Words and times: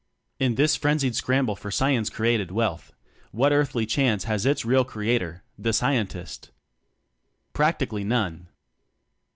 In 0.39 0.55
this 0.55 0.75
frenzied 0.75 1.15
scramble 1.15 1.55
for 1.55 1.69
science 1.69 2.09
created 2.09 2.49
wealth 2.49 2.91
what 3.29 3.51
earthly 3.53 3.85
chance 3.85 4.23
has 4.23 4.47
its 4.47 4.65
real 4.65 4.83
creator 4.83 5.43
the 5.59 5.73
scientist? 5.73 6.49
Practically 7.53 8.03
none! 8.03 8.47